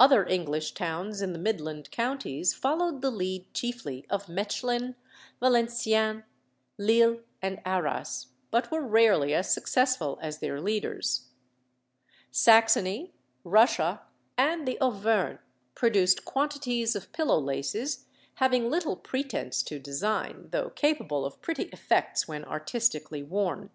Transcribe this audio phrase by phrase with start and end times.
[0.00, 4.96] Other English towns in the Midland counties followed the lead chiefly of Mechlin,
[5.40, 6.24] Valenciennes,
[6.78, 11.28] Lille, and Arras, but were rarely as successful as their leaders.
[12.32, 13.14] Saxony,
[13.44, 14.02] Russia,
[14.36, 15.38] and the Auvergne
[15.76, 18.06] produce quantities of pillow laces,
[18.42, 23.70] having little pretence to design, though capable of pretty effects when artistically worn.